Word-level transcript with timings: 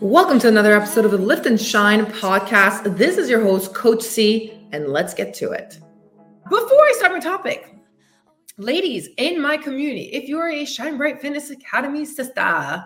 Welcome 0.00 0.38
to 0.38 0.48
another 0.48 0.74
episode 0.74 1.04
of 1.04 1.10
the 1.10 1.18
Lift 1.18 1.44
and 1.44 1.60
Shine 1.60 2.06
podcast. 2.06 2.96
This 2.96 3.18
is 3.18 3.28
your 3.28 3.42
host, 3.42 3.74
Coach 3.74 4.00
C, 4.00 4.58
and 4.72 4.88
let's 4.88 5.12
get 5.12 5.34
to 5.34 5.50
it. 5.50 5.78
Before 6.48 6.58
I 6.58 6.94
start 6.96 7.12
my 7.12 7.20
topic, 7.20 7.76
ladies 8.56 9.10
in 9.18 9.42
my 9.42 9.58
community, 9.58 10.04
if 10.04 10.26
you're 10.26 10.48
a 10.48 10.64
Shine 10.64 10.96
Bright 10.96 11.20
Fitness 11.20 11.50
Academy 11.50 12.06
sister, 12.06 12.82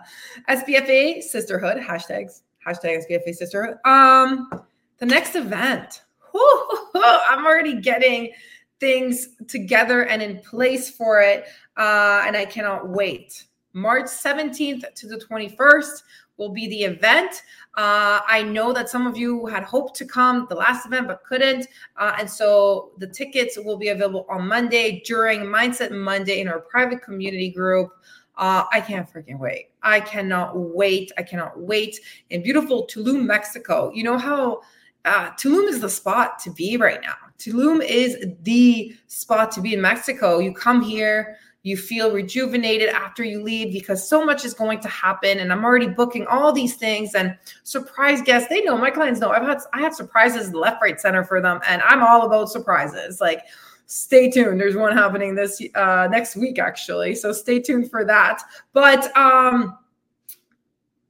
SBFA 0.49 1.23
sisterhood, 1.23 1.77
hashtags, 1.77 2.43
hashtag 2.67 3.05
SBFA 3.09 3.33
sisterhood, 3.33 3.77
um, 3.85 4.51
the 4.99 5.07
next 5.07 5.37
event, 5.37 6.03
whoo, 6.33 6.69
I'm 6.97 7.47
already 7.47 7.81
getting 7.81 8.33
things 8.81 9.29
together 9.47 10.03
and 10.07 10.21
in 10.21 10.41
place 10.41 10.91
for 10.91 11.21
it, 11.21 11.45
uh, 11.77 12.25
and 12.27 12.37
I 12.37 12.45
cannot 12.45 12.89
wait. 12.89 13.45
March 13.73 14.07
17th 14.07 14.95
to 14.95 15.09
the 15.09 15.17
21st 15.17 16.03
will 16.37 16.51
be 16.51 16.69
the 16.69 16.83
event. 16.83 17.43
Uh, 17.77 18.21
I 18.27 18.43
know 18.43 18.73
that 18.73 18.89
some 18.89 19.07
of 19.07 19.17
you 19.17 19.47
had 19.47 19.65
hoped 19.65 19.97
to 19.97 20.05
come 20.05 20.47
the 20.49 20.55
last 20.55 20.87
event 20.87 21.09
but 21.09 21.25
couldn't. 21.25 21.67
Uh, 21.97 22.17
and 22.19 22.29
so 22.31 22.93
the 22.99 23.07
tickets 23.07 23.59
will 23.59 23.77
be 23.77 23.89
available 23.89 24.27
on 24.29 24.47
Monday 24.47 25.03
during 25.05 25.41
Mindset 25.41 25.91
Monday 25.91 26.41
in 26.41 26.49
our 26.49 26.61
private 26.61 27.03
community 27.03 27.51
group. 27.51 27.91
Uh, 28.37 28.65
I 28.73 28.81
can't 28.81 29.11
freaking 29.11 29.39
wait. 29.39 29.71
I 29.83 30.01
cannot 30.01 30.59
wait. 30.59 31.13
I 31.17 31.23
cannot 31.23 31.59
wait. 31.59 32.01
In 32.31 32.43
beautiful 32.43 32.87
Tulum, 32.87 33.25
Mexico. 33.25 33.93
You 33.95 34.03
know 34.03 34.19
how 34.19 34.63
uh, 35.05 35.31
Tulum 35.33 35.69
is 35.69 35.81
the 35.81 35.89
spot 35.89 36.39
to 36.41 36.51
be 36.51 36.77
right 36.77 37.01
now. 37.01 37.15
Tulum 37.39 37.85
is 37.85 38.27
the 38.43 38.97
spot 39.07 39.53
to 39.53 39.61
be 39.61 39.75
in 39.75 39.81
Mexico. 39.81 40.39
You 40.39 40.53
come 40.53 40.81
here, 40.81 41.37
you 41.65 41.79
feel 41.79 42.13
rejuvenated 42.13 42.91
after 42.91 43.25
you 43.25 43.43
leave 43.43 43.73
because 43.73 44.07
so 44.07 44.25
much 44.25 44.45
is 44.45 44.55
going 44.55 44.79
to 44.79 44.89
happen 44.89 45.41
and 45.41 45.53
i'm 45.53 45.65
already 45.65 45.89
booking 45.89 46.27
all 46.27 46.53
these 46.53 46.77
things 46.77 47.15
and 47.15 47.37
surprise 47.65 48.23
guests 48.23 48.49
they 48.49 48.63
know 48.63 48.77
my 48.77 48.91
clients 48.91 49.19
know 49.19 49.31
i've 49.31 49.43
had 49.43 49.59
i 49.73 49.81
have 49.81 49.95
surprises 49.95 50.53
left 50.53 50.81
right 50.81 51.01
center 51.01 51.25
for 51.25 51.41
them 51.41 51.59
and 51.67 51.83
i'm 51.83 52.03
all 52.03 52.27
about 52.27 52.49
surprises. 52.49 53.21
Like 53.21 53.43
stay 53.87 54.31
tuned 54.31 54.61
there's 54.61 54.77
one 54.77 54.97
happening 54.97 55.35
this 55.35 55.61
uh 55.75 56.09
next 56.11 56.37
week 56.37 56.59
actually 56.59 57.15
so 57.15 57.33
stay 57.33 57.61
tuned 57.61 57.91
for 57.91 58.05
that. 58.05 58.43
But 58.73 59.15
um 59.17 59.77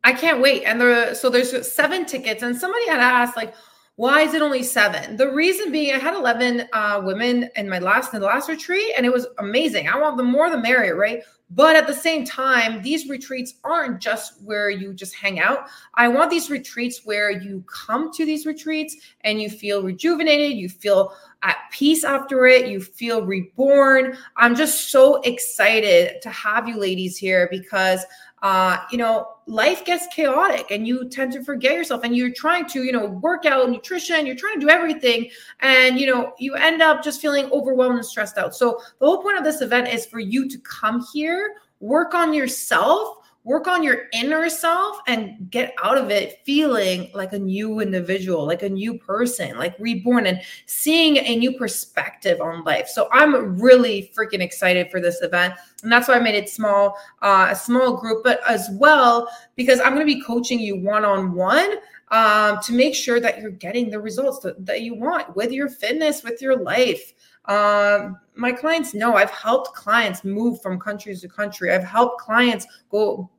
i 0.05 0.12
can't 0.12 0.41
wait 0.41 0.64
and 0.64 0.80
there 0.80 1.14
so 1.14 1.28
there's 1.30 1.72
seven 1.72 2.05
tickets 2.05 2.42
and 2.42 2.56
somebody 2.56 2.86
had 2.89 3.00
asked 3.00 3.36
like 3.36 3.55
why 3.96 4.22
is 4.22 4.34
it 4.34 4.42
only 4.42 4.64
seven? 4.64 5.16
The 5.16 5.30
reason 5.30 5.70
being, 5.70 5.94
I 5.94 5.98
had 5.98 6.14
11 6.14 6.68
uh, 6.72 7.02
women 7.04 7.48
in 7.54 7.68
my 7.68 7.78
last 7.78 8.12
in 8.12 8.20
the 8.20 8.26
last 8.26 8.48
retreat, 8.48 8.92
and 8.96 9.06
it 9.06 9.12
was 9.12 9.28
amazing. 9.38 9.88
I 9.88 9.96
want 9.98 10.16
the 10.16 10.24
more 10.24 10.50
the 10.50 10.58
merrier, 10.58 10.96
right? 10.96 11.22
But 11.50 11.76
at 11.76 11.86
the 11.86 11.94
same 11.94 12.24
time, 12.24 12.82
these 12.82 13.08
retreats 13.08 13.54
aren't 13.62 14.00
just 14.00 14.42
where 14.42 14.70
you 14.70 14.92
just 14.92 15.14
hang 15.14 15.38
out. 15.38 15.66
I 15.94 16.08
want 16.08 16.30
these 16.30 16.50
retreats 16.50 17.02
where 17.04 17.30
you 17.30 17.64
come 17.68 18.12
to 18.14 18.24
these 18.24 18.46
retreats 18.46 18.96
and 19.20 19.40
you 19.40 19.48
feel 19.48 19.82
rejuvenated, 19.82 20.56
you 20.56 20.68
feel 20.68 21.14
at 21.42 21.58
peace 21.70 22.02
after 22.02 22.46
it, 22.46 22.68
you 22.68 22.80
feel 22.80 23.24
reborn. 23.24 24.16
I'm 24.36 24.56
just 24.56 24.90
so 24.90 25.20
excited 25.20 26.20
to 26.22 26.30
have 26.30 26.66
you 26.66 26.78
ladies 26.78 27.16
here 27.16 27.46
because 27.50 28.04
uh, 28.44 28.76
you 28.90 28.98
know, 28.98 29.26
life 29.46 29.86
gets 29.86 30.06
chaotic 30.08 30.70
and 30.70 30.86
you 30.86 31.08
tend 31.08 31.32
to 31.32 31.42
forget 31.42 31.72
yourself 31.72 32.04
and 32.04 32.14
you're 32.14 32.30
trying 32.30 32.66
to, 32.66 32.84
you 32.84 32.92
know, 32.92 33.06
work 33.06 33.46
out 33.46 33.70
nutrition, 33.70 34.26
you're 34.26 34.36
trying 34.36 34.60
to 34.60 34.66
do 34.66 34.68
everything. 34.68 35.30
And, 35.60 35.98
you 35.98 36.06
know, 36.06 36.34
you 36.38 36.54
end 36.54 36.82
up 36.82 37.02
just 37.02 37.22
feeling 37.22 37.50
overwhelmed 37.52 37.96
and 37.96 38.04
stressed 38.04 38.36
out. 38.36 38.54
So 38.54 38.82
the 39.00 39.06
whole 39.06 39.22
point 39.22 39.38
of 39.38 39.44
this 39.44 39.62
event 39.62 39.88
is 39.88 40.04
for 40.04 40.20
you 40.20 40.46
to 40.50 40.58
come 40.58 41.02
here, 41.14 41.54
work 41.80 42.12
on 42.12 42.34
yourself, 42.34 43.16
work 43.44 43.68
on 43.68 43.82
your 43.82 44.06
inner 44.14 44.48
self 44.48 44.98
and 45.06 45.50
get 45.50 45.74
out 45.82 45.98
of 45.98 46.10
it 46.10 46.40
feeling 46.44 47.10
like 47.14 47.34
a 47.34 47.38
new 47.38 47.80
individual, 47.80 48.46
like 48.46 48.62
a 48.62 48.68
new 48.68 48.98
person, 48.98 49.56
like 49.58 49.76
reborn 49.78 50.26
and 50.26 50.40
seeing 50.64 51.18
a 51.18 51.36
new 51.36 51.52
perspective 51.52 52.40
on 52.40 52.64
life. 52.64 52.88
So 52.88 53.08
I'm 53.12 53.60
really 53.60 54.10
freaking 54.16 54.40
excited 54.40 54.90
for 54.90 54.98
this 54.98 55.20
event. 55.20 55.54
And 55.83 55.92
that's 55.92 56.08
why 56.08 56.14
I 56.14 56.20
made 56.20 56.34
it 56.34 56.48
small, 56.48 56.96
uh, 57.20 57.48
a 57.50 57.56
small 57.56 57.98
group, 57.98 58.24
but 58.24 58.40
as 58.48 58.70
well, 58.72 59.28
because 59.56 59.78
I'm 59.78 59.94
going 59.94 60.06
to 60.06 60.14
be 60.14 60.22
coaching 60.22 60.58
you 60.58 60.80
one 60.80 61.04
on 61.04 61.34
one 61.34 61.77
to 62.10 62.72
make 62.72 62.94
sure 62.94 63.20
that 63.20 63.40
you're 63.40 63.50
getting 63.50 63.90
the 63.90 64.00
results 64.00 64.38
that, 64.40 64.64
that 64.64 64.80
you 64.83 64.94
want 64.94 65.36
with 65.36 65.52
your 65.52 65.68
fitness, 65.68 66.22
with 66.22 66.40
your 66.40 66.56
life. 66.56 67.12
Um, 67.46 68.18
my 68.36 68.52
clients 68.52 68.94
know 68.94 69.16
I've 69.16 69.30
helped 69.30 69.74
clients 69.74 70.24
move 70.24 70.62
from 70.62 70.80
countries 70.80 71.20
to 71.20 71.28
country. 71.28 71.72
I've 71.72 71.84
helped 71.84 72.20
clients 72.20 72.66
go 72.90 73.30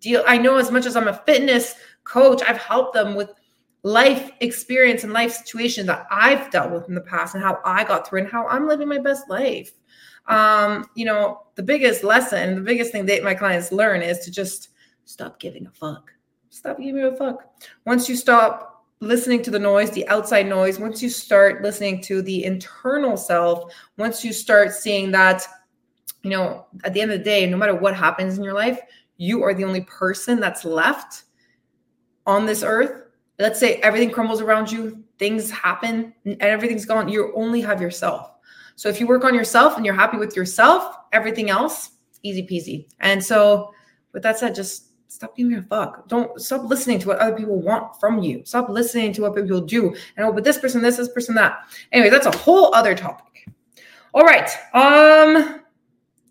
deal. 0.00 0.22
I 0.26 0.38
know 0.38 0.56
as 0.56 0.70
much 0.70 0.86
as 0.86 0.96
I'm 0.96 1.08
a 1.08 1.22
fitness 1.26 1.74
coach, 2.04 2.42
I've 2.46 2.58
helped 2.58 2.94
them 2.94 3.14
with 3.14 3.32
life 3.82 4.32
experience 4.40 5.04
and 5.04 5.12
life 5.12 5.32
situation 5.32 5.86
that 5.86 6.06
I've 6.10 6.50
dealt 6.50 6.72
with 6.72 6.88
in 6.88 6.94
the 6.94 7.00
past 7.00 7.34
and 7.34 7.44
how 7.44 7.60
I 7.64 7.84
got 7.84 8.08
through 8.08 8.20
and 8.20 8.28
how 8.28 8.46
I'm 8.48 8.66
living 8.66 8.88
my 8.88 8.98
best 8.98 9.28
life. 9.28 9.72
Um, 10.26 10.86
you 10.94 11.04
know, 11.04 11.42
the 11.54 11.62
biggest 11.62 12.02
lesson, 12.02 12.56
the 12.56 12.60
biggest 12.60 12.90
thing 12.90 13.06
that 13.06 13.22
my 13.22 13.34
clients 13.34 13.70
learn 13.70 14.02
is 14.02 14.18
to 14.20 14.30
just 14.30 14.70
stop 15.04 15.38
giving 15.38 15.66
a 15.66 15.70
fuck. 15.70 16.10
Stop 16.50 16.78
giving 16.78 17.04
a 17.04 17.14
fuck. 17.14 17.44
Once 17.84 18.08
you 18.08 18.16
stop 18.16 18.84
listening 19.00 19.42
to 19.42 19.50
the 19.50 19.58
noise, 19.58 19.90
the 19.90 20.08
outside 20.08 20.48
noise, 20.48 20.78
once 20.78 21.02
you 21.02 21.08
start 21.08 21.62
listening 21.62 22.00
to 22.00 22.22
the 22.22 22.44
internal 22.44 23.16
self, 23.16 23.72
once 23.98 24.24
you 24.24 24.32
start 24.32 24.72
seeing 24.72 25.10
that, 25.12 25.46
you 26.22 26.30
know, 26.30 26.66
at 26.82 26.92
the 26.92 27.00
end 27.00 27.12
of 27.12 27.18
the 27.18 27.24
day, 27.24 27.46
no 27.46 27.56
matter 27.56 27.74
what 27.74 27.94
happens 27.94 28.36
in 28.36 28.42
your 28.42 28.54
life, 28.54 28.80
you 29.16 29.42
are 29.42 29.54
the 29.54 29.64
only 29.64 29.82
person 29.82 30.40
that's 30.40 30.64
left 30.64 31.24
on 32.26 32.46
this 32.46 32.62
earth. 32.62 33.04
Let's 33.38 33.60
say 33.60 33.74
everything 33.76 34.10
crumbles 34.10 34.40
around 34.40 34.70
you, 34.70 35.04
things 35.18 35.50
happen, 35.50 36.12
and 36.24 36.40
everything's 36.40 36.84
gone. 36.84 37.08
You 37.08 37.32
only 37.34 37.60
have 37.60 37.80
yourself. 37.80 38.32
So 38.76 38.88
if 38.88 39.00
you 39.00 39.06
work 39.06 39.24
on 39.24 39.34
yourself 39.34 39.76
and 39.76 39.84
you're 39.84 39.94
happy 39.94 40.18
with 40.18 40.36
yourself, 40.36 40.96
everything 41.12 41.50
else, 41.50 41.92
easy 42.22 42.46
peasy. 42.46 42.86
And 43.00 43.22
so, 43.22 43.72
with 44.12 44.22
that 44.22 44.38
said, 44.38 44.54
just 44.54 44.86
stop 45.08 45.36
giving 45.36 45.54
a 45.56 45.62
fuck. 45.62 46.08
Don't 46.08 46.40
stop 46.40 46.64
listening 46.64 46.98
to 47.00 47.08
what 47.08 47.18
other 47.18 47.36
people 47.36 47.60
want 47.60 47.98
from 47.98 48.22
you. 48.22 48.42
Stop 48.44 48.68
listening 48.68 49.12
to 49.14 49.22
what 49.22 49.34
people 49.34 49.60
do. 49.60 49.94
And 50.16 50.26
oh, 50.26 50.32
but 50.32 50.44
this 50.44 50.58
person, 50.58 50.82
this, 50.82 50.96
this 50.96 51.08
person, 51.08 51.34
that. 51.36 51.60
Anyway, 51.92 52.10
that's 52.10 52.26
a 52.26 52.36
whole 52.36 52.74
other 52.74 52.94
topic. 52.94 53.46
All 54.12 54.24
right. 54.24 54.48
Um, 54.74 55.60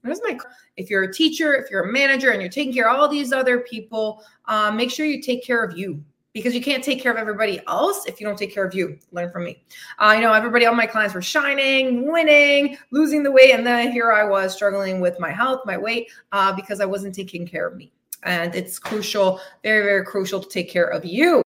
where's 0.02 0.22
my 0.24 0.38
if 0.78 0.90
you're 0.90 1.04
a 1.04 1.14
teacher, 1.14 1.54
if 1.56 1.70
you're 1.72 1.84
a 1.84 1.92
manager, 1.92 2.32
and 2.32 2.42
you're 2.42 2.52
taking 2.52 2.74
care 2.74 2.90
of 2.90 3.00
all 3.00 3.08
these 3.08 3.32
other 3.32 3.60
people, 3.60 4.24
um, 4.46 4.76
make 4.76 4.92
sure 4.92 5.06
you 5.06 5.22
take 5.22 5.44
care 5.44 5.64
of 5.64 5.78
you 5.78 6.04
because 6.34 6.54
you 6.54 6.62
can't 6.62 6.84
take 6.84 7.02
care 7.02 7.14
of 7.14 7.18
everybody 7.18 7.62
else 7.66 8.06
if 8.08 8.20
you 8.20 8.28
don't 8.28 8.38
take 8.38 8.54
care 8.54 8.66
of 8.66 8.76
you. 8.76 9.00
Learn 9.14 9.32
from 9.32 9.46
me. 9.46 9.64
Uh, 10.00 10.12
you 10.16 10.22
know, 10.22 10.34
everybody, 10.34 10.66
all 10.66 10.76
my 10.76 10.86
clients 10.86 11.16
were 11.16 11.22
shining, 11.22 12.12
winning, 12.12 12.78
losing 12.92 13.24
the 13.24 13.32
weight, 13.32 13.54
and 13.54 13.66
then 13.66 13.92
here 13.92 14.12
I 14.12 14.26
was 14.26 14.54
struggling 14.54 15.00
with 15.00 15.18
my 15.18 15.32
health, 15.32 15.62
my 15.66 15.78
weight, 15.78 16.12
uh, 16.34 16.54
because 16.54 16.82
I 16.82 16.86
wasn't 16.86 17.16
taking 17.16 17.48
care 17.48 17.66
of 17.66 17.78
me. 17.78 17.94
And 18.24 18.54
it's 18.54 18.80
crucial, 18.80 19.40
very, 19.64 19.86
very 19.86 20.04
crucial 20.04 20.42
to 20.42 20.50
take 20.50 20.70
care 20.70 20.88
of 20.88 21.06
you. 21.06 21.42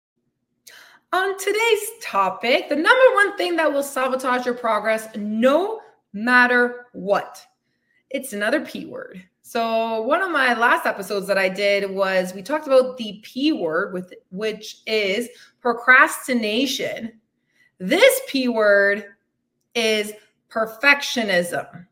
On 1.13 1.37
today's 1.39 1.89
topic, 2.01 2.69
the 2.69 2.75
number 2.75 3.15
one 3.15 3.37
thing 3.37 3.55
that 3.55 3.71
will 3.71 3.83
sabotage 3.83 4.45
your 4.45 4.53
progress, 4.53 5.07
no 5.15 5.79
matter 6.13 6.87
what 6.93 7.41
it's 8.09 8.33
another 8.33 8.61
P 8.61 8.85
word. 8.85 9.23
So 9.41 10.01
one 10.01 10.21
of 10.21 10.31
my 10.31 10.53
last 10.57 10.85
episodes 10.85 11.27
that 11.27 11.37
I 11.37 11.49
did 11.49 11.89
was 11.91 12.33
we 12.33 12.41
talked 12.41 12.67
about 12.67 12.97
the 12.97 13.19
P 13.23 13.51
word 13.51 13.93
with 13.93 14.13
which 14.31 14.77
is 14.87 15.29
procrastination. 15.61 17.19
This 17.77 18.21
P 18.27 18.47
word 18.47 19.05
is 19.75 20.13
perfectionism. 20.49 21.85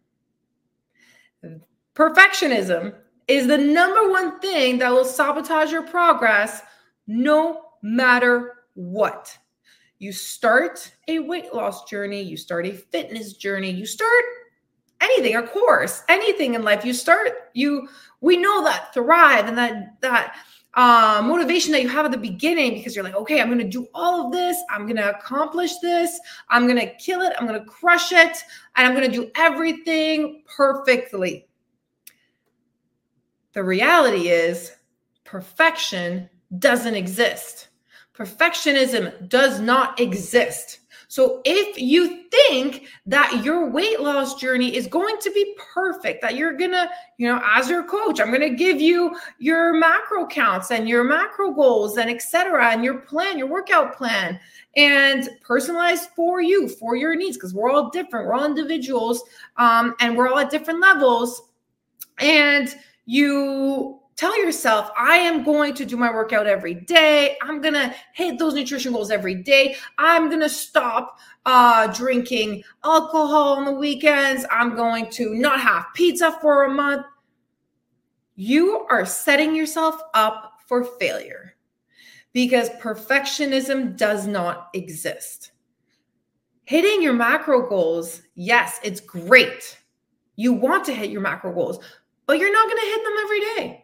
Perfectionism 1.94 2.96
is 3.28 3.48
the 3.48 3.58
number 3.58 4.10
one 4.10 4.40
thing 4.40 4.80
that 4.80 4.92
will 4.92 5.06
sabotage 5.06 5.72
your 5.72 5.84
progress 5.84 6.62
no 7.08 7.62
matter 7.82 8.56
what. 8.74 9.38
You 10.00 10.12
start 10.12 10.92
a 11.08 11.20
weight 11.20 11.54
loss 11.54 11.84
journey, 11.90 12.22
you 12.22 12.36
start 12.36 12.66
a 12.66 12.74
fitness 12.74 13.34
journey, 13.34 13.70
you 13.70 13.86
start 13.86 14.24
anything, 15.04 15.36
a 15.36 15.48
course, 15.48 16.04
anything 16.10 16.56
in 16.56 16.64
life, 16.64 16.84
you 16.86 16.94
start, 16.94 17.30
you 17.54 17.88
we 18.22 18.38
know 18.38 18.64
that 18.64 18.94
thrive 18.94 19.48
and 19.48 19.58
that 19.58 20.00
that 20.02 20.36
uh, 20.76 21.22
motivation 21.24 21.72
that 21.72 21.84
you 21.84 21.90
have 21.90 22.06
at 22.06 22.12
the 22.12 22.18
beginning 22.18 22.74
because 22.74 22.96
you're 22.96 23.04
like, 23.04 23.16
okay, 23.16 23.40
I'm 23.40 23.48
to 23.60 23.68
do 23.68 23.88
all 23.94 24.26
of 24.26 24.32
this. 24.32 24.58
I'm 24.70 24.88
to 24.96 25.10
accomplish 25.10 25.78
this. 25.80 26.20
I'm 26.50 26.68
to 26.80 26.96
kill 26.96 27.22
it. 27.22 27.34
I'm 27.38 27.46
to 27.60 27.66
crush 27.66 28.12
it. 28.12 28.38
And 28.76 28.88
I'm 28.88 28.96
to 29.10 29.16
do 29.16 29.30
everything 29.36 30.44
perfectly. 30.48 31.48
The 33.54 33.64
reality 33.64 34.30
is, 34.30 34.72
perfection 35.26 36.28
doesn't 36.58 36.96
exist. 36.96 37.68
Perfectionism 38.16 39.30
does 39.30 39.60
not 39.60 40.00
exist. 40.00 40.80
So 41.14 41.42
if 41.46 41.80
you 41.80 42.24
think 42.32 42.88
that 43.06 43.44
your 43.46 43.70
weight 43.70 44.00
loss 44.00 44.34
journey 44.34 44.76
is 44.76 44.88
going 44.88 45.18
to 45.20 45.30
be 45.30 45.56
perfect, 45.76 46.24
that 46.24 46.34
you're 46.34 46.58
going 46.58 46.72
to, 46.72 46.90
you 47.20 47.28
know, 47.28 47.40
as 47.46 47.70
your 47.70 47.84
coach, 47.84 48.20
I'm 48.20 48.30
going 48.30 48.42
to 48.42 48.56
give 48.56 48.82
you 48.82 49.16
your 49.38 49.76
macro 49.76 50.26
counts 50.26 50.72
and 50.72 50.90
your 50.90 51.04
macro 51.04 51.52
goals 51.52 51.98
and 51.98 52.10
etc. 52.10 52.72
and 52.72 52.84
your 52.84 52.98
plan, 53.02 53.38
your 53.38 53.46
workout 53.46 53.96
plan 53.96 54.40
and 54.76 55.30
personalized 55.44 56.10
for 56.16 56.42
you, 56.42 56.68
for 56.68 56.96
your 56.96 57.14
needs, 57.14 57.38
because 57.38 57.54
we're 57.54 57.70
all 57.70 57.92
different. 57.92 58.26
We're 58.26 58.34
all 58.34 58.46
individuals 58.46 59.22
um, 59.58 59.94
and 60.00 60.18
we're 60.18 60.30
all 60.30 60.40
at 60.40 60.50
different 60.50 60.80
levels. 60.80 61.44
And 62.18 62.74
you 63.06 64.00
tell 64.16 64.38
yourself, 64.44 64.92
I 64.98 65.18
am 65.18 65.44
going 65.44 65.74
to 65.76 65.86
do 65.86 65.98
my 65.98 66.12
workout 66.12 66.48
every 66.48 66.74
day. 66.74 67.38
I'm 67.42 67.62
going 67.62 67.74
to 67.74 67.94
hit 68.14 68.40
those 68.40 68.54
nutrition 68.54 68.94
goals 68.94 69.12
every 69.12 69.36
day. 69.36 69.76
I'm 69.98 70.30
going 70.30 70.42
to 70.42 70.50
stop 70.50 71.20
uh, 71.46 71.88
drinking 71.88 72.64
alcohol 72.84 73.54
on 73.54 73.66
the 73.66 73.72
weekends. 73.72 74.46
I'm 74.52 74.76
going 74.76 75.10
to 75.12 75.34
not 75.36 75.60
have 75.60 75.86
pizza 75.94 76.38
for 76.42 76.66
a 76.66 76.70
month. 76.70 77.06
You 78.36 78.86
are 78.90 79.06
setting 79.06 79.56
yourself 79.56 80.02
up 80.14 80.60
for 80.66 80.84
failure 80.84 81.56
because 82.34 82.70
perfectionism 82.72 83.96
does 83.96 84.26
not 84.26 84.70
exist. 84.74 85.52
Hitting 86.66 87.02
your 87.02 87.14
macro 87.14 87.68
goals, 87.68 88.22
yes, 88.36 88.80
it's 88.84 89.00
great. 89.00 89.78
You 90.36 90.54
want 90.54 90.86
to 90.86 90.94
hit 90.94 91.12
your 91.12 91.22
macro 91.22 91.54
goals, 91.54 91.80
but 92.26 92.40
you're 92.40 92.52
not 92.52 92.68
going 92.68 92.80
to 92.80 92.88
hit 92.88 93.04
them 93.04 93.14
every 93.22 93.40
day. 93.40 93.83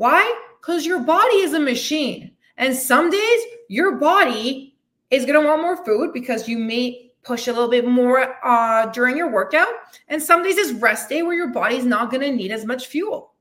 Why? 0.00 0.34
Because 0.58 0.86
your 0.86 1.00
body 1.00 1.40
is 1.40 1.52
a 1.52 1.60
machine. 1.60 2.30
And 2.56 2.74
some 2.74 3.10
days 3.10 3.40
your 3.68 3.96
body 3.96 4.74
is 5.10 5.26
going 5.26 5.38
to 5.38 5.46
want 5.46 5.60
more 5.60 5.84
food 5.84 6.14
because 6.14 6.48
you 6.48 6.56
may 6.56 7.12
push 7.22 7.48
a 7.48 7.52
little 7.52 7.68
bit 7.68 7.86
more 7.86 8.34
uh, 8.42 8.86
during 8.92 9.14
your 9.14 9.30
workout. 9.30 9.68
And 10.08 10.22
some 10.22 10.42
days 10.42 10.56
is 10.56 10.72
rest 10.72 11.10
day 11.10 11.20
where 11.20 11.34
your 11.34 11.52
body 11.52 11.76
is 11.76 11.84
not 11.84 12.10
going 12.10 12.22
to 12.22 12.32
need 12.34 12.50
as 12.50 12.64
much 12.64 12.86
fuel. 12.86 13.34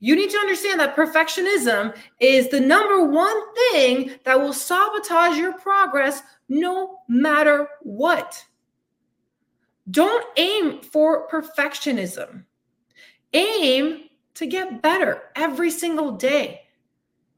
You 0.00 0.14
need 0.16 0.28
to 0.28 0.36
understand 0.36 0.80
that 0.80 0.94
perfectionism 0.94 1.96
is 2.20 2.50
the 2.50 2.60
number 2.60 3.02
one 3.02 3.40
thing 3.70 4.10
that 4.24 4.38
will 4.38 4.52
sabotage 4.52 5.38
your 5.38 5.54
progress 5.54 6.22
no 6.50 6.98
matter 7.08 7.66
what. 7.80 8.44
Don't 9.90 10.26
aim 10.36 10.82
for 10.82 11.26
perfectionism. 11.30 12.44
Aim 13.32 14.09
to 14.34 14.46
get 14.46 14.82
better 14.82 15.22
every 15.36 15.70
single 15.70 16.12
day. 16.12 16.62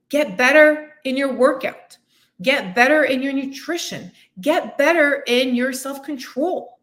Get 0.09 0.37
better 0.37 0.93
in 1.05 1.17
your 1.17 1.33
workout. 1.33 1.97
Get 2.43 2.75
better 2.75 3.05
in 3.05 3.23
your 3.23 3.33
nutrition. 3.33 4.13
Get 4.41 4.77
better 4.77 5.23
in 5.27 5.55
your 5.55 5.73
self 5.73 6.03
control. 6.03 6.79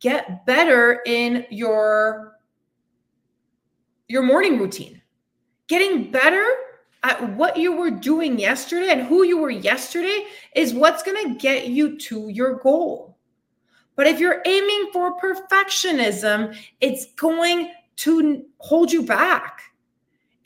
Get 0.00 0.44
better 0.46 1.02
in 1.06 1.46
your, 1.50 2.38
your 4.08 4.22
morning 4.22 4.58
routine. 4.58 5.00
Getting 5.68 6.10
better 6.10 6.46
at 7.02 7.36
what 7.36 7.56
you 7.56 7.76
were 7.76 7.90
doing 7.90 8.38
yesterday 8.38 8.90
and 8.90 9.02
who 9.02 9.24
you 9.24 9.38
were 9.38 9.50
yesterday 9.50 10.26
is 10.54 10.72
what's 10.72 11.02
going 11.02 11.22
to 11.22 11.38
get 11.38 11.68
you 11.68 11.98
to 11.98 12.28
your 12.28 12.54
goal. 12.56 13.16
But 13.96 14.06
if 14.06 14.18
you're 14.18 14.42
aiming 14.44 14.90
for 14.92 15.20
perfectionism, 15.20 16.56
it's 16.80 17.12
going 17.14 17.70
to 17.96 18.44
hold 18.58 18.92
you 18.92 19.02
back. 19.02 19.62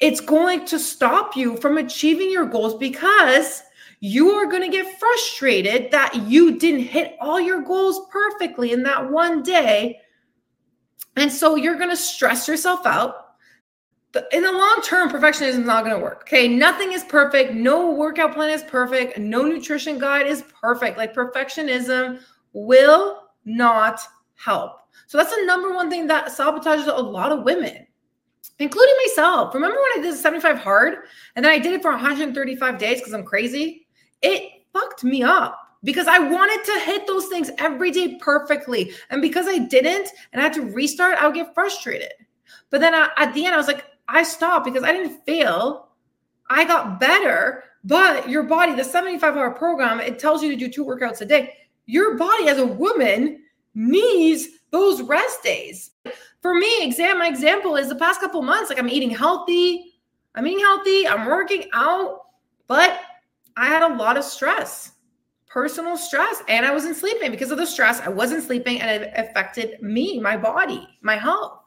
It's 0.01 0.21
going 0.21 0.65
to 0.67 0.79
stop 0.79 1.37
you 1.37 1.57
from 1.57 1.79
achieving 1.79 2.31
your 2.31 2.47
goals 2.47 2.77
because 2.77 3.63
you 4.01 4.31
are 4.31 4.47
going 4.47 4.63
to 4.63 4.77
get 4.77 4.99
frustrated 4.99 5.91
that 5.91 6.15
you 6.15 6.59
didn't 6.59 6.85
hit 6.85 7.17
all 7.21 7.41
your 7.41 7.63
goals 7.63 8.09
perfectly 8.11 8.73
in 8.73 8.85
that 8.85 9.11
one 9.11 9.43
day. 9.43 10.01
And 11.17 11.33
so 11.33 11.57
you're 11.57 11.77
going 11.77 11.91
to 11.91 11.97
stress 11.97 12.47
yourself 12.47 12.87
out. 12.87 13.25
In 14.33 14.43
the 14.43 14.53
long 14.53 14.81
term, 14.85 15.11
perfectionism 15.11 15.49
is 15.49 15.59
not 15.59 15.85
going 15.85 15.97
to 15.97 16.03
work. 16.03 16.23
Okay. 16.23 16.49
Nothing 16.49 16.93
is 16.93 17.05
perfect. 17.05 17.55
No 17.55 17.93
workout 17.93 18.35
plan 18.35 18.51
is 18.51 18.63
perfect. 18.63 19.19
No 19.19 19.43
nutrition 19.43 19.99
guide 19.99 20.27
is 20.27 20.45
perfect. 20.61 20.97
Like 20.97 21.15
perfectionism 21.15 22.21
will 22.53 23.25
not 23.45 24.01
help. 24.39 24.81
So 25.07 25.19
that's 25.19 25.35
the 25.35 25.45
number 25.45 25.75
one 25.75 25.91
thing 25.91 26.07
that 26.07 26.29
sabotages 26.29 26.87
a 26.87 27.03
lot 27.03 27.33
of 27.33 27.45
women, 27.45 27.87
including 28.59 28.95
myself. 29.07 29.55
Remember 29.55 29.77
when 29.77 30.01
I 30.01 30.09
did 30.09 30.17
75 30.17 30.59
hard 30.59 30.99
and 31.37 31.45
then 31.45 31.53
I 31.53 31.59
did 31.59 31.75
it 31.75 31.83
for 31.83 31.91
135 31.91 32.79
days 32.79 33.01
because 33.01 33.13
I'm 33.13 33.25
crazy? 33.25 33.87
It 34.23 34.51
fucked 34.73 35.05
me 35.05 35.23
up 35.23 35.59
because 35.85 36.07
I 36.07 36.19
wanted 36.19 36.65
to 36.65 36.81
hit 36.81 37.07
those 37.07 37.27
things 37.27 37.51
every 37.59 37.91
day 37.91 38.19
perfectly. 38.21 38.93
And 39.11 39.23
because 39.23 39.47
I 39.49 39.59
didn't 39.59 40.09
and 40.33 40.41
I 40.41 40.45
had 40.45 40.55
to 40.55 40.63
restart, 40.63 41.19
I 41.19 41.27
would 41.27 41.35
get 41.35 41.55
frustrated. 41.55 42.13
But 42.71 42.81
then 42.81 42.95
I, 42.95 43.11
at 43.17 43.35
the 43.35 43.45
end, 43.45 43.55
I 43.55 43.59
was 43.59 43.67
like, 43.67 43.85
I 44.09 44.23
stopped 44.23 44.65
because 44.65 44.85
I 44.85 44.93
didn't 44.93 45.25
fail. 45.25 45.89
I 46.49 46.65
got 46.65 47.01
better. 47.01 47.65
But 47.85 48.29
your 48.29 48.43
body, 48.43 48.75
the 48.75 48.85
75 48.85 49.35
Hard 49.35 49.57
program, 49.57 50.01
it 50.01 50.19
tells 50.19 50.43
you 50.43 50.51
to 50.51 50.57
do 50.57 50.69
two 50.69 50.85
workouts 50.85 51.21
a 51.21 51.25
day. 51.25 51.55
Your 51.87 52.17
body 52.17 52.49
as 52.49 52.59
a 52.59 52.67
woman 52.67 53.41
needs 53.79 54.49
those 54.71 55.01
rest 55.03 55.43
days. 55.43 55.93
For 56.43 56.55
me, 56.55 56.85
exam, 56.85 57.21
my 57.21 57.29
example 57.29 57.77
is 57.77 57.89
the 57.89 57.95
past 57.95 58.21
couple 58.21 58.43
months, 58.43 58.69
like 58.69 58.79
I'm 58.79 58.89
eating 58.89 59.11
healthy, 59.11 59.95
I'm 60.35 60.47
eating 60.47 60.61
healthy, 60.61 61.07
I'm 61.07 61.27
working 61.27 61.69
out, 61.73 62.23
but 62.67 63.01
I 63.57 63.67
had 63.67 63.83
a 63.83 63.95
lot 63.95 64.17
of 64.17 64.25
stress, 64.25 64.93
personal 65.47 65.97
stress, 65.97 66.43
and 66.49 66.67
I 66.67 66.73
wasn't 66.73 66.97
sleeping 66.97 67.31
because 67.31 67.51
of 67.51 67.59
the 67.59 67.67
stress. 67.67 68.01
I 68.01 68.09
wasn't 68.09 68.45
sleeping 68.45 68.81
and 68.81 69.03
it 69.03 69.13
affected 69.17 69.81
me, 69.81 70.21
my 70.21 70.37
body, 70.37 70.87
my 71.03 71.17
health. 71.17 71.61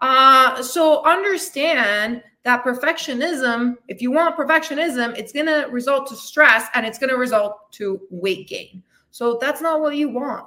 Uh, 0.00 0.62
so 0.62 1.04
understand 1.04 2.22
that 2.42 2.64
perfectionism, 2.64 3.76
if 3.88 4.02
you 4.02 4.12
want 4.12 4.36
perfectionism, 4.36 5.16
it's 5.18 5.32
going 5.32 5.46
to 5.46 5.66
result 5.70 6.06
to 6.08 6.16
stress 6.16 6.68
and 6.74 6.84
it's 6.84 6.98
going 6.98 7.10
to 7.10 7.16
result 7.16 7.72
to 7.72 8.00
weight 8.10 8.46
gain. 8.46 8.82
So 9.10 9.38
that's 9.40 9.60
not 9.60 9.80
what 9.80 9.96
you 9.96 10.08
want. 10.08 10.46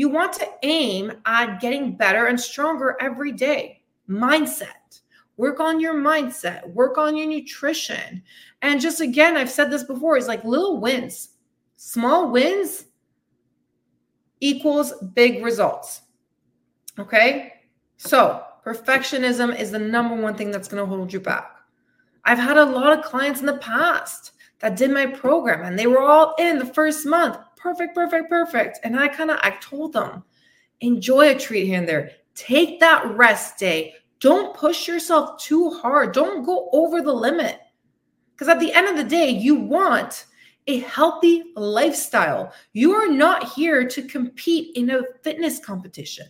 You 0.00 0.08
want 0.08 0.32
to 0.32 0.48
aim 0.62 1.12
at 1.26 1.60
getting 1.60 1.94
better 1.94 2.24
and 2.24 2.40
stronger 2.40 2.96
every 3.02 3.32
day. 3.32 3.82
Mindset. 4.08 5.02
Work 5.36 5.60
on 5.60 5.78
your 5.78 5.92
mindset, 5.92 6.66
work 6.72 6.96
on 6.96 7.18
your 7.18 7.26
nutrition. 7.26 8.22
And 8.62 8.80
just 8.80 9.02
again, 9.02 9.36
I've 9.36 9.50
said 9.50 9.70
this 9.70 9.84
before, 9.84 10.16
it's 10.16 10.26
like 10.26 10.42
little 10.42 10.80
wins. 10.80 11.32
Small 11.76 12.30
wins 12.30 12.86
equals 14.40 14.94
big 15.12 15.44
results. 15.44 16.00
Okay? 16.98 17.52
So, 17.98 18.42
perfectionism 18.64 19.54
is 19.60 19.70
the 19.70 19.78
number 19.78 20.14
one 20.14 20.34
thing 20.34 20.50
that's 20.50 20.68
going 20.68 20.82
to 20.82 20.96
hold 20.96 21.12
you 21.12 21.20
back. 21.20 21.58
I've 22.24 22.38
had 22.38 22.56
a 22.56 22.64
lot 22.64 22.98
of 22.98 23.04
clients 23.04 23.40
in 23.40 23.46
the 23.46 23.58
past 23.58 24.32
that 24.60 24.78
did 24.78 24.92
my 24.92 25.04
program 25.04 25.62
and 25.62 25.78
they 25.78 25.86
were 25.86 26.00
all 26.00 26.34
in 26.38 26.58
the 26.58 26.64
first 26.64 27.04
month 27.04 27.36
perfect, 27.60 27.94
perfect, 27.94 28.28
perfect. 28.28 28.80
And 28.84 28.98
I 28.98 29.08
kind 29.08 29.30
of 29.30 29.38
I 29.42 29.50
told 29.60 29.92
them, 29.92 30.24
enjoy 30.80 31.30
a 31.30 31.38
treat 31.38 31.66
here 31.66 31.78
and 31.78 31.88
there. 31.88 32.12
Take 32.34 32.80
that 32.80 33.16
rest 33.16 33.58
day. 33.58 33.94
Don't 34.18 34.56
push 34.56 34.88
yourself 34.88 35.40
too 35.40 35.70
hard. 35.70 36.12
Don't 36.12 36.44
go 36.44 36.68
over 36.72 37.02
the 37.02 37.12
limit. 37.12 37.60
Because 38.32 38.48
at 38.48 38.60
the 38.60 38.72
end 38.72 38.88
of 38.88 38.96
the 38.96 39.04
day, 39.04 39.30
you 39.30 39.54
want 39.54 40.26
a 40.66 40.80
healthy 40.80 41.52
lifestyle. 41.56 42.52
You 42.72 42.92
are 42.94 43.08
not 43.08 43.52
here 43.52 43.86
to 43.86 44.02
compete 44.02 44.76
in 44.76 44.90
a 44.90 45.02
fitness 45.22 45.58
competition. 45.58 46.26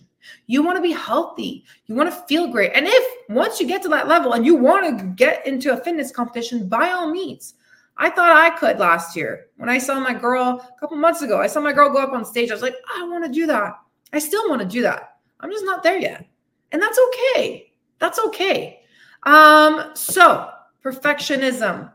You 0.47 0.63
want 0.63 0.77
to 0.77 0.83
be 0.83 0.93
healthy. 0.93 1.65
You 1.87 1.95
want 1.95 2.11
to 2.11 2.23
feel 2.27 2.49
great. 2.49 2.73
And 2.75 2.87
if 2.87 3.05
once 3.29 3.61
you 3.61 3.67
get 3.67 3.83
to 3.83 3.89
that 3.91 4.09
level 4.09 4.35
and 4.35 4.45
you 4.45 4.55
want 4.55 4.99
to 4.99 5.05
get 5.05 5.47
into 5.47 5.73
a 5.73 5.83
fitness 5.83 6.11
competition, 6.11 6.69
by 6.69 6.91
all 6.91 7.11
means, 7.11 7.55
I 8.03 8.09
thought 8.09 8.33
I 8.33 8.49
could 8.51 8.79
last 8.79 9.15
year 9.15 9.49
when 9.59 9.69
I 9.69 9.77
saw 9.77 10.01
my 10.01 10.15
girl 10.15 10.67
a 10.75 10.81
couple 10.81 10.97
months 10.97 11.21
ago. 11.21 11.39
I 11.39 11.47
saw 11.47 11.61
my 11.61 11.75
girl 11.75 11.91
go 11.91 11.99
up 11.99 12.13
on 12.13 12.25
stage. 12.25 12.51
I 12.51 12.55
was 12.55 12.63
like, 12.63 12.75
I 12.97 13.07
want 13.07 13.25
to 13.25 13.31
do 13.31 13.47
that. 13.47 13.75
I 14.15 14.19
still 14.19 14.49
want 14.49 14.63
to 14.63 14.67
do 14.67 14.81
that. 14.83 15.19
I'm 15.41 15.51
just 15.51 15.67
not 15.67 15.83
there 15.83 15.99
yet. 15.99 16.27
And 16.73 16.81
that's 16.81 16.99
okay. 17.09 17.73
That's 17.99 18.19
okay. 18.19 18.81
Um, 19.25 19.91
so 19.93 20.51
perfectionism 20.83 21.93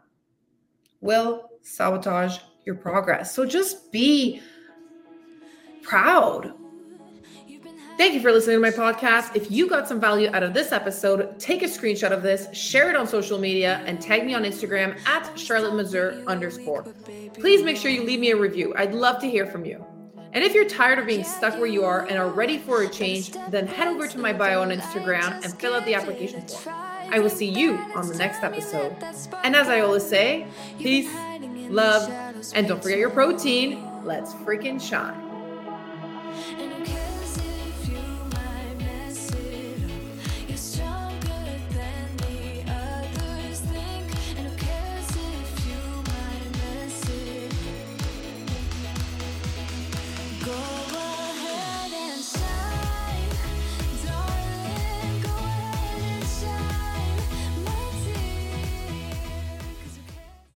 will 1.01 1.49
sabotage 1.63 2.37
your 2.65 2.75
progress. 2.75 3.33
So 3.33 3.43
just 3.43 3.91
be 3.91 4.41
proud 5.81 6.53
Thank 7.97 8.13
you 8.13 8.19
for 8.19 8.33
listening 8.33 8.57
to 8.57 8.59
my 8.59 8.71
podcast. 8.71 9.37
If 9.37 9.49
you 9.49 9.69
got 9.69 9.87
some 9.87 10.01
value 10.01 10.29
out 10.33 10.43
of 10.43 10.53
this 10.53 10.73
episode, 10.73 11.39
take 11.39 11.61
a 11.61 11.65
screenshot 11.65 12.11
of 12.11 12.23
this, 12.23 12.53
share 12.53 12.89
it 12.89 12.95
on 12.97 13.07
social 13.07 13.39
media, 13.39 13.81
and 13.85 14.01
tag 14.01 14.25
me 14.25 14.33
on 14.33 14.43
Instagram 14.43 14.99
at 15.07 15.39
Charlotte 15.39 15.75
Mazur 15.75 16.21
underscore. 16.27 16.83
Please 17.33 17.63
make 17.63 17.77
sure 17.77 17.89
you 17.89 18.03
leave 18.03 18.19
me 18.19 18.31
a 18.31 18.35
review. 18.35 18.73
I'd 18.75 18.93
love 18.93 19.21
to 19.21 19.29
hear 19.29 19.45
from 19.45 19.63
you. 19.63 19.85
And 20.33 20.43
if 20.43 20.53
you're 20.53 20.67
tired 20.67 20.99
of 20.99 21.07
being 21.07 21.23
stuck 21.23 21.53
where 21.53 21.67
you 21.67 21.85
are 21.85 22.05
and 22.07 22.17
are 22.17 22.27
ready 22.27 22.57
for 22.57 22.81
a 22.81 22.89
change, 22.89 23.31
then 23.49 23.65
head 23.65 23.87
over 23.87 24.09
to 24.09 24.19
my 24.19 24.33
bio 24.33 24.61
on 24.61 24.71
Instagram 24.71 25.41
and 25.45 25.57
fill 25.57 25.73
out 25.73 25.85
the 25.85 25.95
application 25.95 26.45
form. 26.45 26.75
I 26.75 27.19
will 27.19 27.29
see 27.29 27.49
you 27.49 27.77
on 27.95 28.09
the 28.09 28.15
next 28.15 28.43
episode. 28.43 28.93
And 29.45 29.55
as 29.55 29.69
I 29.69 29.79
always 29.79 30.05
say, 30.05 30.47
peace, 30.79 31.09
love, 31.69 32.11
and 32.53 32.67
don't 32.67 32.83
forget 32.83 32.99
your 32.99 33.11
protein. 33.11 34.03
Let's 34.03 34.33
freaking 34.33 34.81
shine. 34.81 35.24